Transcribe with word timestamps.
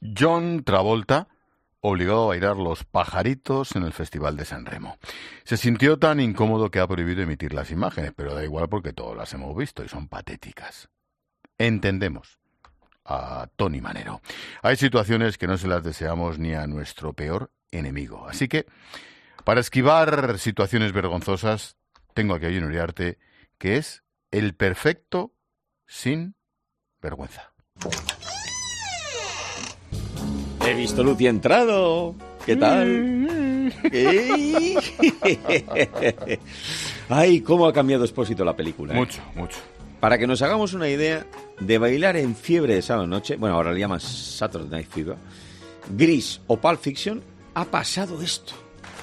John 0.00 0.62
Travolta 0.64 1.28
obligado 1.80 2.24
a 2.24 2.28
bailar 2.28 2.56
los 2.56 2.84
pajaritos 2.84 3.76
en 3.76 3.84
el 3.84 3.92
Festival 3.92 4.36
de 4.36 4.44
San 4.44 4.66
Remo. 4.66 4.98
Se 5.44 5.56
sintió 5.56 5.98
tan 5.98 6.20
incómodo 6.20 6.70
que 6.70 6.80
ha 6.80 6.86
prohibido 6.86 7.22
emitir 7.22 7.52
las 7.52 7.70
imágenes, 7.70 8.12
pero 8.16 8.34
da 8.34 8.42
igual 8.42 8.68
porque 8.68 8.92
todas 8.92 9.16
las 9.16 9.32
hemos 9.34 9.56
visto 9.56 9.84
y 9.84 9.88
son 9.88 10.08
patéticas. 10.08 10.88
Entendemos 11.58 12.38
a 13.04 13.48
Tony 13.56 13.80
Manero. 13.80 14.20
Hay 14.62 14.76
situaciones 14.76 15.38
que 15.38 15.46
no 15.46 15.58
se 15.58 15.68
las 15.68 15.84
deseamos 15.84 16.38
ni 16.38 16.54
a 16.54 16.66
nuestro 16.66 17.12
peor 17.12 17.52
enemigo. 17.70 18.26
Así 18.28 18.48
que, 18.48 18.66
para 19.44 19.60
esquivar 19.60 20.38
situaciones 20.38 20.92
vergonzosas, 20.92 21.76
tengo 22.14 22.34
aquí 22.34 22.46
a 22.46 22.64
Uriarte, 22.64 23.18
que 23.58 23.76
es 23.76 24.02
el 24.32 24.54
perfecto 24.54 25.32
sin 25.86 26.34
vergüenza. 27.00 27.52
He 30.66 30.74
visto 30.74 31.04
Lucy 31.04 31.28
entrado. 31.28 32.14
¿Qué 32.44 32.56
tal? 32.56 33.70
Ay, 37.08 37.40
cómo 37.40 37.66
ha 37.66 37.72
cambiado 37.72 38.04
Expósito 38.04 38.44
la 38.44 38.56
película. 38.56 38.92
¿eh? 38.92 38.96
Mucho, 38.96 39.22
mucho. 39.36 39.58
Para 40.00 40.18
que 40.18 40.26
nos 40.26 40.42
hagamos 40.42 40.74
una 40.74 40.88
idea 40.88 41.24
de 41.60 41.78
bailar 41.78 42.16
en 42.16 42.34
fiebre 42.34 42.74
de 42.74 42.82
sábado 42.82 43.06
noche, 43.06 43.36
bueno, 43.36 43.54
ahora 43.54 43.72
le 43.72 43.78
llaman 43.78 44.00
Saturday 44.00 44.68
Night 44.68 44.88
Fever, 44.90 45.16
Gris 45.96 46.40
o 46.48 46.56
Pulp 46.56 46.80
Fiction, 46.80 47.22
ha 47.54 47.64
pasado 47.64 48.20
esto. 48.20 48.52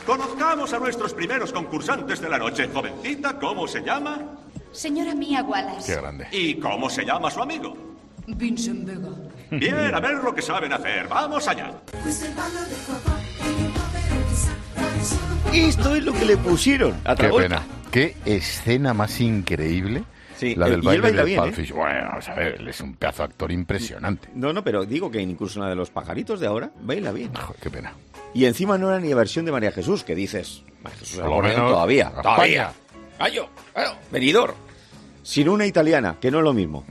Conozcamos 0.06 0.74
a 0.74 0.80
nuestros 0.80 1.14
primeros 1.14 1.54
concursantes 1.54 2.20
de 2.20 2.30
la 2.30 2.38
noche. 2.38 2.68
Jovencita, 2.74 3.40
¿cómo 3.40 3.70
se 3.70 3.82
llama? 3.82 4.20
Señora 4.74 5.16
Mía 5.16 5.44
Wallace. 5.44 5.94
Qué 5.94 6.02
grande. 6.02 6.28
¿Y 6.32 6.56
cómo 6.56 6.90
se 6.90 7.06
llama 7.06 7.32
su 7.32 7.42
amigo? 7.42 7.74
Vincent 8.28 8.86
Vega. 8.86 9.10
Bien, 9.60 9.94
a 9.94 10.00
ver 10.00 10.16
lo 10.24 10.34
que 10.34 10.42
saben 10.42 10.74
hacer. 10.74 11.08
Vamos 11.08 11.48
allá. 11.48 11.72
Esto 15.54 15.96
es 15.96 16.04
lo 16.04 16.14
que 16.14 16.26
le 16.26 16.38
pusieron 16.38 16.96
a 17.06 17.16
Qué 17.16 17.30
pena. 17.30 17.62
Qué 17.92 18.16
escena 18.26 18.94
más 18.94 19.22
increíble. 19.22 20.04
Sí, 20.36 20.56
la 20.56 20.66
del 20.66 20.80
él 20.80 21.02
baile 21.02 21.24
bien, 21.24 21.44
¿eh? 21.46 21.72
Bueno, 21.74 22.08
vamos 22.10 22.28
a 22.28 22.34
ver, 22.34 22.56
él 22.60 22.68
es 22.68 22.82
un 22.82 22.96
pedazo 22.96 23.20
de 23.20 23.30
actor 23.30 23.52
impresionante. 23.52 24.30
No, 24.34 24.52
no, 24.52 24.64
pero 24.64 24.84
digo 24.84 25.12
que 25.12 25.22
incluso 25.22 25.60
una 25.60 25.70
de 25.70 25.76
los 25.76 25.92
pajaritos 25.92 26.40
de 26.40 26.48
ahora 26.48 26.72
baila 26.82 27.12
bien. 27.12 27.34
Joder, 27.36 27.62
qué 27.62 27.70
pena. 27.70 27.94
Y 28.34 28.46
encima 28.46 28.78
no 28.80 28.90
era 28.90 29.00
ni 29.00 29.10
la 29.10 29.16
versión 29.16 29.46
de 29.46 29.52
María 29.52 29.72
Jesús, 29.72 30.04
que 30.04 30.16
dices, 30.16 30.64
María 30.82 31.00
Jesús 31.00 31.20
Por 31.20 31.30
lo 31.30 31.42
menos, 31.42 31.72
todavía, 31.72 32.10
todavía. 32.10 32.74
Gallo, 33.20 33.48
venidor. 34.12 34.56
Sino 35.22 35.54
una 35.54 35.68
italiana, 35.68 36.18
que 36.20 36.32
no 36.32 36.40
es 36.40 36.44
lo 36.44 36.54
mismo. 36.54 36.84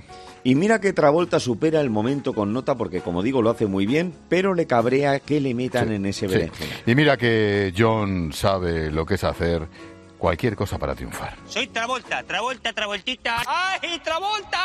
Y 0.45 0.55
mira 0.57 0.81
que 0.81 0.93
Travolta 0.93 1.39
supera 1.39 1.81
el 1.81 1.89
momento 1.91 2.33
con 2.35 2.53
nota 2.53 2.75
porque, 2.77 3.01
como 3.01 3.23
digo, 3.23 3.43
lo 3.43 3.51
hace 3.51 3.67
muy 3.67 3.87
bien, 3.87 4.13
pero 4.29 4.55
le 4.55 4.67
cabrea 4.67 5.21
que 5.21 5.41
le 5.41 5.55
metan 5.55 5.89
Sí, 5.89 5.95
en 5.95 6.07
ese 6.07 6.27
sí. 6.29 6.35
berenjena. 6.35 6.73
Y 6.85 6.95
mira 6.97 7.17
que 7.17 7.73
John 7.77 8.33
sabe 8.33 8.91
lo 8.91 9.07
que 9.07 9.15
es 9.15 9.23
hacer 9.25 9.69
cualquier 10.19 10.57
cosa 10.57 10.79
para 10.79 10.95
triunfar. 10.97 11.37
Soy 11.47 11.69
Travolta, 11.69 12.23
Travolta, 12.25 12.73
Travoltita. 12.73 13.43
¡Ay, 13.47 14.01
Travolta! 14.03 14.59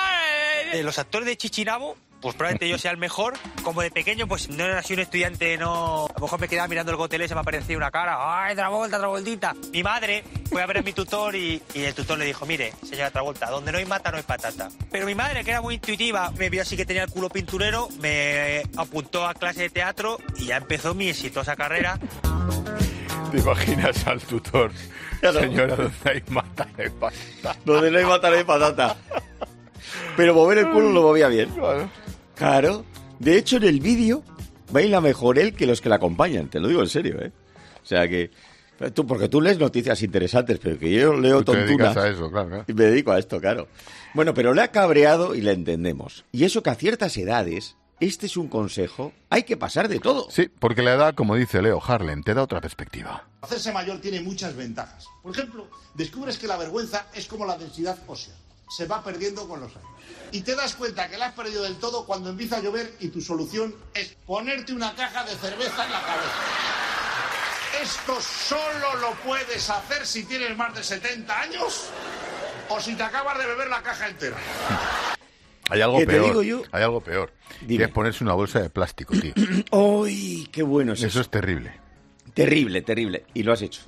Eh, 0.74 0.82
los 0.84 0.98
actores 1.00 1.28
de 1.28 1.38
Chichinabo, 1.38 1.96
pues 2.22 2.36
probablemente 2.36 2.68
yo 2.70 2.78
sea 2.78 2.92
el 2.92 2.98
mejor. 2.98 3.34
Como 3.64 3.82
de 3.82 3.92
pequeño, 3.92 4.28
pues 4.28 4.50
no 4.50 4.64
era 4.64 4.80
así 4.80 4.94
un 4.94 5.00
estudiante, 5.00 5.58
no. 5.58 6.06
A 6.06 6.14
lo 6.20 6.22
mejor 6.22 6.40
me 6.40 6.48
quedaba 6.48 6.68
mirando 6.68 6.92
el 6.92 6.98
gotelé 6.98 7.26
y 7.26 7.28
se 7.28 7.36
me 7.36 7.42
aparecía 7.42 7.78
una 7.78 7.92
cara. 7.92 8.18
¡Ay, 8.20 8.56
Travolta, 8.56 8.98
Travoltita! 8.98 9.54
Mi 9.72 9.84
madre 9.84 10.24
fue 10.50 10.62
a 10.62 10.66
ver 10.66 10.80
a 10.80 10.82
mi 10.82 10.94
tutor 10.94 11.36
y, 11.36 11.62
y 11.74 11.84
el 11.84 11.94
tutor 11.94 12.18
le 12.18 12.26
dijo: 12.26 12.46
Mire, 12.46 12.74
señora 12.84 13.12
Travolta, 13.12 13.50
donde 13.50 13.72
no 13.72 13.78
hay 13.78 13.86
mata 13.86 14.12
no 14.12 14.18
hay 14.18 14.24
patata. 14.24 14.70
Pero 14.92 15.06
mi 15.06 15.16
madre, 15.16 15.44
que 15.44 15.52
era 15.52 15.62
muy 15.62 15.76
intuitiva, 15.76 16.32
me 16.32 16.50
vio 16.50 16.62
así 16.62 16.76
que 16.76 16.86
tenía 16.86 17.04
el 17.04 17.10
culo 17.10 17.30
pinturero, 17.30 17.90
me 18.00 18.64
apuntó 18.78 19.28
a 19.28 19.34
clase 19.34 19.64
de 19.64 19.70
teatro 19.70 20.18
y 20.38 20.48
ya 20.48 20.58
empezó 20.58 20.94
mi 20.94 21.10
exitosa 21.10 21.56
carrera. 21.56 22.00
¿Te 23.32 23.40
imaginas 23.40 24.08
al 24.08 24.22
tutor? 24.22 24.72
Claro. 25.20 25.40
Señora, 25.42 25.76
donde 25.76 25.94
hay 26.06 26.24
mata 26.30 26.68
de 26.78 26.90
pasta. 26.92 27.56
Donde 27.66 27.92
no 27.92 27.98
hay 27.98 28.06
matar 28.06 28.32
de 28.34 28.46
patata. 28.46 28.96
Pero 30.16 30.34
mover 30.34 30.60
el 30.60 30.70
culo 30.72 30.92
lo 30.92 31.02
movía 31.02 31.28
bien. 31.28 31.50
Claro. 31.50 31.90
Claro. 32.38 32.86
De 33.20 33.38
hecho, 33.38 33.58
en 33.58 33.64
el 33.64 33.80
vídeo 33.80 34.24
baila 34.72 35.02
mejor 35.02 35.40
él 35.40 35.54
que 35.54 35.66
los 35.66 35.82
que 35.82 35.90
le 35.90 35.96
acompañan. 35.96 36.50
Te 36.50 36.60
lo 36.60 36.68
digo 36.68 36.82
en 36.82 36.90
serio, 36.90 37.20
¿eh? 37.22 37.32
O 37.84 37.86
sea 37.86 38.08
que... 38.08 38.32
Tú, 38.94 39.08
porque 39.08 39.28
tú 39.28 39.42
lees 39.42 39.58
noticias 39.58 40.04
interesantes, 40.04 40.60
pero 40.62 40.78
que 40.78 40.92
yo 40.92 41.14
leo 41.14 41.44
Tú 41.44 41.54
te 41.54 41.66
tontunas. 41.66 41.98
a 41.98 42.10
eso, 42.10 42.30
claro, 42.30 42.48
claro. 42.50 42.66
Y 42.68 42.74
me 42.74 42.84
dedico 42.84 43.12
a 43.12 43.18
esto, 43.18 43.42
claro. 43.42 43.68
Bueno, 44.14 44.36
pero 44.36 44.54
le 44.54 44.62
ha 44.62 44.68
cabreado 44.68 45.34
y 45.34 45.42
le 45.42 45.52
entendemos. 45.54 46.26
Y 46.32 46.44
eso 46.44 46.62
que 46.62 46.70
a 46.70 46.76
ciertas 46.76 47.18
edades, 47.18 47.76
este 48.00 48.28
es 48.28 48.38
un 48.38 48.48
consejo, 48.48 49.14
hay 49.32 49.44
que 49.44 49.58
pasar 49.58 49.88
de 49.88 50.00
todo. 50.00 50.28
Sí, 50.30 50.48
porque 50.60 50.84
la 50.84 50.94
edad, 50.94 51.16
como 51.16 51.36
dice 51.36 51.60
Leo 51.64 51.82
Harlem, 51.84 52.22
te 52.22 52.36
da 52.36 52.44
otra 52.44 52.62
perspectiva. 52.62 53.28
Hacerse 53.42 53.74
mayor 53.74 54.00
tiene 54.00 54.22
muchas 54.22 54.56
ventajas. 54.56 55.08
Por 55.24 55.32
ejemplo, 55.32 55.68
descubres 55.96 56.38
que 56.38 56.46
la 56.46 56.58
vergüenza 56.58 57.08
es 57.16 57.26
como 57.26 57.48
la 57.48 57.58
densidad 57.58 57.98
ósea. 58.06 58.36
Se 58.70 58.86
va 58.86 59.04
perdiendo 59.04 59.48
con 59.48 59.60
los 59.62 59.76
años. 59.76 59.88
Y 60.32 60.42
te 60.42 60.56
das 60.56 60.76
cuenta 60.76 61.10
que 61.10 61.18
la 61.18 61.28
has 61.28 61.34
perdido 61.34 61.64
del 61.64 61.78
todo 61.78 62.06
cuando 62.06 62.30
empieza 62.30 62.58
a 62.58 62.62
llover 62.62 62.94
y 63.00 63.08
tu 63.10 63.22
solución 63.22 63.74
es 63.94 64.16
ponerte 64.26 64.74
una 64.74 64.94
caja 64.94 65.24
de 65.24 65.32
cerveza 65.36 65.86
en 65.86 65.92
la 65.92 66.02
cabeza. 66.02 66.34
Esto 67.82 68.20
solo 68.20 68.96
lo 69.00 69.12
puedes 69.26 69.70
hacer 69.70 70.06
si 70.06 70.24
tienes 70.24 70.56
más 70.58 70.74
de 70.76 70.84
70 70.84 71.42
años 71.42 71.90
o 72.70 72.80
si 72.82 72.96
te 72.96 73.04
acabas 73.04 73.38
de 73.38 73.46
beber 73.46 73.70
la 73.70 73.82
caja 73.84 74.08
entera. 74.10 74.36
Hay 75.70 75.82
algo 75.82 76.00
¿Qué 76.00 76.06
te 76.06 76.12
peor. 76.14 76.26
digo 76.26 76.44
yo? 76.44 76.62
Hay 76.72 76.84
algo 76.84 77.02
peor. 77.02 77.32
Dime. 77.62 77.78
Que 77.78 77.84
es 77.86 77.92
ponerse 77.92 78.24
una 78.24 78.34
bolsa 78.34 78.60
de 78.62 78.70
plástico, 78.70 79.14
tío. 79.20 79.34
¡Ay, 79.72 80.48
qué 80.52 80.64
bueno 80.64 80.94
es 80.94 81.00
Eso 81.00 81.08
eso! 81.08 81.22
es 81.22 81.30
terrible. 81.30 81.74
Terrible, 82.34 82.82
terrible. 82.82 83.26
Y 83.34 83.44
lo 83.44 83.54
has 83.54 83.62
hecho. 83.62 83.82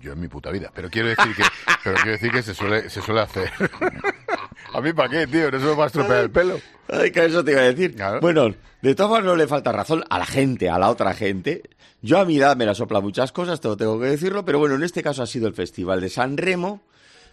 Yo 0.00 0.12
en 0.12 0.20
mi 0.20 0.28
puta 0.28 0.50
vida. 0.50 0.70
Pero 0.74 0.88
quiero 0.88 1.08
decir 1.08 1.34
que, 1.36 1.42
pero 1.84 1.96
quiero 1.96 2.12
decir 2.12 2.30
que 2.30 2.42
se 2.42 2.54
suele, 2.54 2.88
se 2.88 3.02
suele 3.02 3.20
hacer. 3.20 3.50
¿A 4.74 4.80
mí 4.80 4.92
para 4.92 5.08
qué, 5.08 5.26
tío? 5.26 5.50
No 5.50 5.58
se 5.58 5.64
me 5.64 5.74
va 5.74 5.84
a 5.84 5.86
estropear 5.88 6.20
el 6.20 6.30
pelo. 6.30 6.60
Ay, 6.88 7.10
que 7.10 7.24
eso 7.24 7.44
te 7.44 7.52
iba 7.52 7.60
a 7.60 7.64
decir. 7.64 7.94
Claro. 7.94 8.20
Bueno, 8.20 8.54
de 8.82 8.94
todas 8.94 9.10
formas 9.10 9.26
no 9.26 9.36
le 9.36 9.46
falta 9.46 9.72
razón 9.72 10.04
a 10.08 10.18
la 10.18 10.26
gente, 10.26 10.70
a 10.70 10.78
la 10.78 10.90
otra 10.90 11.12
gente. 11.14 11.62
Yo 12.02 12.18
a 12.18 12.24
mi 12.24 12.38
edad 12.38 12.56
me 12.56 12.64
la 12.64 12.74
sopla 12.74 13.00
muchas 13.00 13.30
cosas, 13.30 13.60
todo 13.60 13.76
tengo 13.76 14.00
que 14.00 14.06
decirlo, 14.06 14.44
pero 14.44 14.58
bueno, 14.58 14.74
en 14.74 14.82
este 14.82 15.02
caso 15.02 15.22
ha 15.22 15.26
sido 15.26 15.46
el 15.46 15.54
Festival 15.54 16.00
de 16.00 16.08
San 16.08 16.38
Remo, 16.38 16.80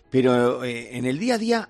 pero 0.09 0.63
eh, 0.65 0.97
en 0.97 1.05
el 1.05 1.19
día 1.19 1.35
a 1.35 1.37
día 1.37 1.69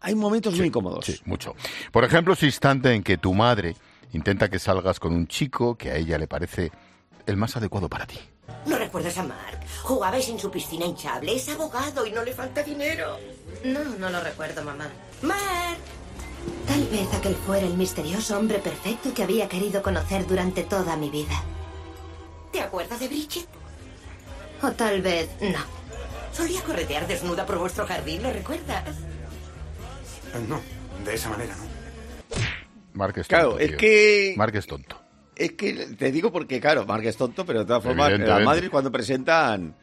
hay 0.00 0.14
momentos 0.14 0.56
muy 0.56 0.68
incómodos. 0.68 1.04
Sí, 1.04 1.20
mucho. 1.26 1.54
Por 1.92 2.04
ejemplo, 2.04 2.32
ese 2.32 2.46
instante 2.46 2.94
en 2.94 3.02
que 3.02 3.18
tu 3.18 3.34
madre 3.34 3.76
intenta 4.12 4.48
que 4.48 4.58
salgas 4.58 4.98
con 4.98 5.12
un 5.12 5.26
chico 5.26 5.76
que 5.76 5.90
a 5.90 5.96
ella 5.96 6.16
le 6.16 6.26
parece 6.26 6.72
el 7.26 7.36
más 7.36 7.56
adecuado 7.56 7.88
para 7.90 8.06
ti. 8.06 8.18
¿No 8.66 8.78
recuerdas 8.90 9.18
a 9.18 9.22
Mark? 9.22 9.60
Jugabais 9.84 10.28
en 10.28 10.38
su 10.40 10.50
piscina 10.50 10.84
hinchable. 10.84 11.36
Es 11.36 11.48
abogado 11.48 12.04
y 12.06 12.10
no 12.10 12.24
le 12.24 12.32
falta 12.34 12.60
dinero. 12.64 13.18
No, 13.64 13.84
no 13.84 14.10
lo 14.10 14.20
recuerdo, 14.20 14.64
mamá. 14.64 14.88
Mark. 15.22 15.78
Tal 16.66 16.84
vez 16.88 17.06
aquel 17.14 17.36
fuera 17.36 17.64
el 17.66 17.74
misterioso 17.74 18.36
hombre 18.36 18.58
perfecto 18.58 19.14
que 19.14 19.22
había 19.22 19.48
querido 19.48 19.80
conocer 19.80 20.26
durante 20.26 20.64
toda 20.64 20.96
mi 20.96 21.08
vida. 21.08 21.40
¿Te 22.50 22.60
acuerdas 22.62 22.98
de 22.98 23.06
Bridget? 23.06 23.46
O 24.60 24.72
tal 24.72 25.00
vez 25.02 25.28
no. 25.40 25.60
Solía 26.32 26.60
corretear 26.62 27.06
desnuda 27.06 27.46
por 27.46 27.58
vuestro 27.58 27.86
jardín, 27.86 28.24
¿lo 28.24 28.32
recuerdas? 28.32 28.84
No, 30.48 30.60
de 31.04 31.14
esa 31.14 31.28
manera 31.28 31.54
no. 31.54 31.62
Mark 32.94 33.16
es 33.18 33.28
tonto. 33.28 33.28
Claro, 33.28 33.58
es 33.60 33.68
tío. 33.68 33.76
que- 33.78 34.34
Mark 34.36 34.56
es 34.56 34.66
tonto. 34.66 34.99
Es 35.40 35.52
que 35.52 35.72
te 35.72 36.12
digo 36.12 36.30
porque, 36.30 36.60
claro, 36.60 36.84
Mark 36.84 37.02
es 37.06 37.16
tonto, 37.16 37.46
pero 37.46 37.60
de 37.60 37.64
todas 37.64 37.82
formas, 37.82 38.10
las 38.10 38.20
Evidentemente. 38.20 38.44
madres 38.44 38.68
cuando 38.70 38.92
presentan... 38.92 39.74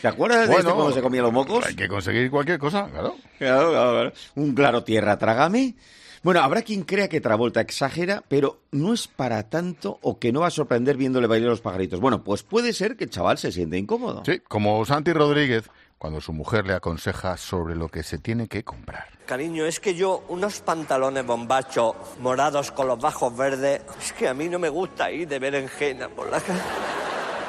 ¿Te 0.00 0.08
acuerdas 0.08 0.48
de 0.48 0.54
esto 0.54 0.74
cuando 0.74 0.94
se 0.94 1.02
comía 1.02 1.20
los 1.20 1.34
mocos? 1.34 1.66
Hay 1.66 1.74
que 1.74 1.86
conseguir 1.86 2.30
cualquier 2.30 2.58
cosa, 2.58 2.88
claro. 2.90 3.16
Claro, 3.38 3.70
claro, 3.72 3.90
claro. 3.92 4.12
Un 4.36 4.54
claro 4.54 4.84
tierra, 4.84 5.18
trágame. 5.18 5.74
Bueno, 6.22 6.40
habrá 6.40 6.62
quien 6.62 6.84
crea 6.84 7.08
que 7.08 7.20
Travolta 7.20 7.60
exagera, 7.60 8.24
pero 8.26 8.62
no 8.70 8.94
es 8.94 9.06
para 9.06 9.50
tanto 9.50 9.98
o 10.00 10.18
que 10.18 10.32
no 10.32 10.40
va 10.40 10.46
a 10.46 10.50
sorprender 10.50 10.96
viéndole 10.96 11.26
bailar 11.26 11.50
los 11.50 11.60
pajaritos. 11.60 12.00
Bueno, 12.00 12.24
pues 12.24 12.42
puede 12.42 12.72
ser 12.72 12.96
que 12.96 13.04
el 13.04 13.10
chaval 13.10 13.36
se 13.36 13.52
siente 13.52 13.76
incómodo. 13.76 14.22
Sí, 14.24 14.38
como 14.48 14.82
Santi 14.86 15.12
Rodríguez, 15.12 15.64
cuando 16.02 16.20
su 16.20 16.32
mujer 16.32 16.66
le 16.66 16.74
aconseja 16.74 17.36
sobre 17.36 17.76
lo 17.76 17.88
que 17.88 18.02
se 18.02 18.18
tiene 18.18 18.48
que 18.48 18.64
comprar. 18.64 19.06
Cariño, 19.24 19.66
es 19.66 19.78
que 19.78 19.94
yo 19.94 20.24
unos 20.30 20.58
pantalones 20.58 21.24
bombachos 21.24 21.94
morados 22.18 22.72
con 22.72 22.88
los 22.88 22.98
bajos 22.98 23.36
verdes, 23.36 23.82
es 24.00 24.12
que 24.12 24.26
a 24.26 24.34
mí 24.34 24.48
no 24.48 24.58
me 24.58 24.68
gusta 24.68 25.12
ir 25.12 25.28
de 25.28 25.38
berenjena 25.38 26.08
por 26.08 26.28
la 26.28 26.40
calle. 26.40 26.58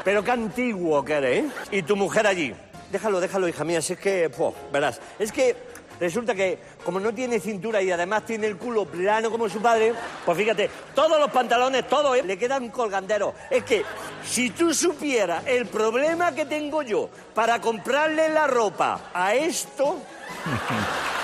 Pero 0.03 0.23
qué 0.23 0.29
antiguo 0.29 1.03
que 1.03 1.13
eres, 1.13 1.45
¿eh? 1.45 1.51
Y 1.71 1.81
tu 1.81 1.95
mujer 1.95 2.27
allí. 2.27 2.53
Déjalo, 2.91 3.19
déjalo, 3.19 3.47
hija 3.47 3.63
mía, 3.63 3.81
si 3.81 3.93
es 3.93 3.99
que, 3.99 4.29
po, 4.29 4.53
verás, 4.71 5.01
es 5.17 5.31
que 5.31 5.55
resulta 5.99 6.35
que 6.35 6.59
como 6.85 6.99
no 6.99 7.11
tiene 7.11 7.39
cintura 7.39 7.81
y 7.81 7.89
además 7.89 8.23
tiene 8.23 8.45
el 8.45 8.57
culo 8.57 8.85
plano 8.85 9.31
como 9.31 9.49
su 9.49 9.63
padre, 9.63 9.93
pues 10.23 10.37
fíjate, 10.37 10.69
todos 10.93 11.19
los 11.19 11.31
pantalones, 11.31 11.87
todos, 11.87 12.17
¿eh? 12.17 12.21
le 12.21 12.37
quedan 12.37 12.69
colganderos. 12.69 13.33
Es 13.49 13.63
que 13.63 13.83
si 14.25 14.49
tú 14.49 14.73
supieras 14.73 15.43
el 15.47 15.65
problema 15.67 16.33
que 16.33 16.45
tengo 16.45 16.81
yo 16.81 17.09
para 17.33 17.59
comprarle 17.61 18.29
la 18.29 18.47
ropa 18.47 19.11
a 19.13 19.33
esto, 19.35 19.97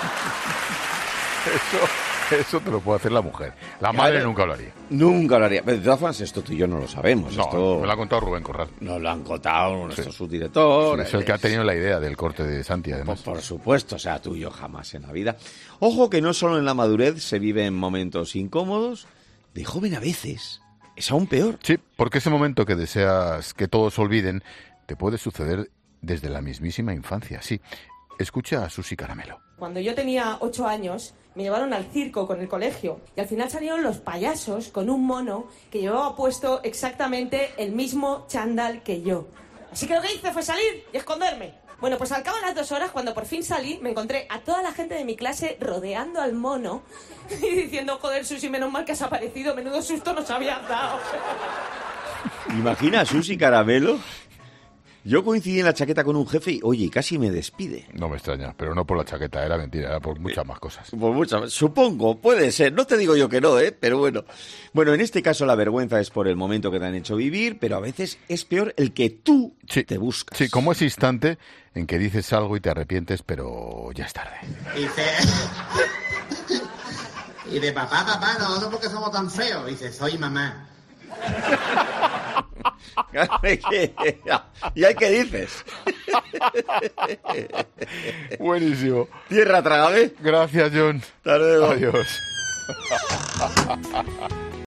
Eso, 1.46 2.36
Eso 2.36 2.60
te 2.60 2.70
lo 2.70 2.80
puede 2.80 2.98
hacer 2.98 3.12
la 3.12 3.22
mujer. 3.22 3.54
La 3.80 3.92
madre 3.92 4.22
nunca 4.22 4.44
lo 4.46 4.52
haría. 4.52 4.72
Nunca 4.90 5.38
lo 5.38 5.46
haría. 5.46 5.62
Pero 5.62 5.78
de 5.78 5.82
todas 5.82 5.98
formas, 5.98 6.20
esto 6.20 6.42
tú 6.42 6.52
y 6.52 6.58
yo 6.58 6.66
no 6.66 6.78
lo 6.78 6.86
sabemos. 6.86 7.34
No, 7.34 7.42
esto 7.44 7.78
me 7.80 7.86
lo 7.86 7.92
ha 7.92 7.96
contado 7.96 8.20
Rubén 8.20 8.42
Corral. 8.42 8.68
nos 8.80 9.00
lo 9.00 9.10
han 9.10 9.22
contado 9.24 9.86
nuestro 9.86 10.12
subdirector. 10.12 10.98
Sí, 10.98 11.02
es 11.08 11.14
el 11.14 11.24
que 11.24 11.32
ha 11.32 11.38
tenido 11.38 11.64
la 11.64 11.74
idea 11.74 11.98
del 11.98 12.16
corte 12.16 12.44
de 12.44 12.62
Santi, 12.62 12.92
además. 12.92 13.20
Por, 13.22 13.34
por 13.34 13.42
supuesto, 13.42 13.96
o 13.96 13.98
sea, 13.98 14.20
tú 14.20 14.36
y 14.36 14.40
yo 14.40 14.50
jamás 14.50 14.94
en 14.94 15.02
la 15.02 15.12
vida. 15.12 15.36
Ojo 15.80 16.10
que 16.10 16.20
no 16.20 16.32
solo 16.34 16.58
en 16.58 16.64
la 16.64 16.74
madurez 16.74 17.22
se 17.22 17.38
viven 17.38 17.74
momentos 17.74 18.36
incómodos, 18.36 19.06
de 19.54 19.64
joven 19.64 19.94
a 19.94 20.00
veces 20.00 20.60
es 21.00 21.10
aún 21.10 21.26
peor. 21.26 21.58
Sí, 21.62 21.78
porque 21.96 22.18
ese 22.18 22.30
momento 22.30 22.66
que 22.66 22.76
deseas 22.76 23.54
que 23.54 23.68
todos 23.68 23.98
olviden 23.98 24.42
te 24.86 24.96
puede 24.96 25.18
suceder 25.18 25.70
desde 26.02 26.28
la 26.28 26.40
mismísima 26.40 26.94
infancia. 26.94 27.42
Sí, 27.42 27.60
escucha 28.18 28.64
a 28.64 28.70
Susi 28.70 28.96
Caramelo. 28.96 29.40
Cuando 29.58 29.80
yo 29.80 29.94
tenía 29.94 30.38
ocho 30.40 30.66
años, 30.66 31.14
me 31.34 31.42
llevaron 31.42 31.72
al 31.72 31.86
circo 31.86 32.26
con 32.26 32.40
el 32.40 32.48
colegio 32.48 33.00
y 33.16 33.20
al 33.20 33.26
final 33.26 33.50
salieron 33.50 33.82
los 33.82 33.98
payasos 33.98 34.68
con 34.68 34.90
un 34.90 35.06
mono 35.06 35.46
que 35.70 35.80
llevaba 35.80 36.16
puesto 36.16 36.62
exactamente 36.62 37.52
el 37.56 37.72
mismo 37.72 38.26
chándal 38.28 38.82
que 38.82 39.02
yo. 39.02 39.28
Así 39.72 39.86
que 39.86 39.94
lo 39.94 40.02
que 40.02 40.12
hice 40.12 40.32
fue 40.32 40.42
salir 40.42 40.84
y 40.92 40.96
esconderme. 40.96 41.54
Bueno, 41.80 41.96
pues 41.96 42.12
al 42.12 42.22
cabo 42.22 42.36
de 42.36 42.42
las 42.42 42.54
dos 42.54 42.72
horas, 42.72 42.90
cuando 42.90 43.14
por 43.14 43.24
fin 43.24 43.42
salí, 43.42 43.78
me 43.80 43.90
encontré 43.90 44.26
a 44.28 44.40
toda 44.40 44.62
la 44.62 44.72
gente 44.72 44.94
de 44.94 45.04
mi 45.04 45.16
clase 45.16 45.56
rodeando 45.60 46.20
al 46.20 46.34
mono 46.34 46.82
y 47.42 47.54
diciendo, 47.54 47.98
joder, 48.00 48.26
Susi, 48.26 48.50
menos 48.50 48.70
mal 48.70 48.84
que 48.84 48.92
has 48.92 49.02
aparecido, 49.02 49.54
menudo 49.54 49.80
susto 49.80 50.12
nos 50.12 50.30
habías 50.30 50.66
dado. 50.68 50.98
Imagina 52.50 53.00
a 53.00 53.06
Susi 53.06 53.38
Caramelo. 53.38 53.98
Yo 55.04 55.24
coincidí 55.24 55.60
en 55.60 55.64
la 55.64 55.72
chaqueta 55.72 56.04
con 56.04 56.16
un 56.16 56.28
jefe 56.28 56.52
y, 56.52 56.60
oye, 56.62 56.90
casi 56.90 57.18
me 57.18 57.30
despide. 57.30 57.86
No 57.94 58.08
me 58.08 58.16
extraña, 58.16 58.54
pero 58.56 58.74
no 58.74 58.84
por 58.84 58.98
la 58.98 59.04
chaqueta, 59.04 59.44
era 59.44 59.56
mentira, 59.56 59.88
era 59.88 60.00
por 60.00 60.18
muchas 60.18 60.44
más 60.46 60.58
cosas. 60.58 60.90
Por 60.90 61.12
muchas, 61.12 61.52
supongo, 61.52 62.20
puede 62.20 62.52
ser. 62.52 62.72
No 62.72 62.86
te 62.86 62.96
digo 62.98 63.16
yo 63.16 63.28
que 63.28 63.40
no, 63.40 63.58
¿eh? 63.58 63.72
Pero 63.72 63.98
bueno. 63.98 64.24
Bueno, 64.72 64.92
en 64.92 65.00
este 65.00 65.22
caso 65.22 65.46
la 65.46 65.54
vergüenza 65.54 66.00
es 66.00 66.10
por 66.10 66.28
el 66.28 66.36
momento 66.36 66.70
que 66.70 66.78
te 66.78 66.84
han 66.84 66.94
hecho 66.94 67.16
vivir, 67.16 67.58
pero 67.58 67.76
a 67.76 67.80
veces 67.80 68.18
es 68.28 68.44
peor 68.44 68.74
el 68.76 68.92
que 68.92 69.10
tú 69.10 69.56
te 69.66 69.98
buscas. 69.98 70.36
Sí, 70.36 70.48
como 70.50 70.72
ese 70.72 70.84
instante 70.84 71.38
en 71.74 71.86
que 71.86 71.98
dices 71.98 72.32
algo 72.32 72.56
y 72.56 72.60
te 72.60 72.70
arrepientes, 72.70 73.22
pero 73.22 73.90
ya 73.92 74.04
es 74.04 74.12
tarde. 74.12 74.36
Y 74.76 74.80
dice... 74.80 75.04
y 77.52 77.58
de 77.58 77.72
papá, 77.72 78.04
papá, 78.04 78.36
no, 78.38 78.60
no 78.60 78.70
porque 78.70 78.88
somos 78.88 79.10
tan 79.10 79.30
feos. 79.30 79.66
Y 79.68 79.70
dice, 79.72 79.92
soy 79.92 80.18
mamá. 80.18 80.66
¿Y 84.74 84.84
hay 84.84 84.94
qué 84.94 85.10
dices? 85.10 85.64
Buenísimo. 88.38 89.08
Tierra, 89.28 89.62
trágame. 89.62 90.12
Gracias, 90.20 90.70
John. 90.74 90.98
Hasta 90.98 91.38
luego. 91.38 91.66
Adiós. 91.66 92.06